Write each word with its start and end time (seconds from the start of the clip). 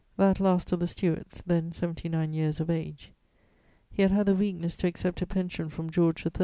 that 0.17 0.39
last 0.39 0.71
of 0.71 0.79
the 0.79 0.87
Stuarts, 0.87 1.43
then 1.45 1.71
seventy 1.71 2.09
nine 2.09 2.33
years 2.33 2.59
of 2.59 2.71
age. 2.71 3.11
He 3.91 4.01
had 4.01 4.09
had 4.09 4.25
the 4.25 4.33
weakness 4.33 4.75
to 4.77 4.87
accept 4.87 5.21
a 5.21 5.27
pension 5.27 5.69
from 5.69 5.91
George 5.91 6.25
III. 6.25 6.31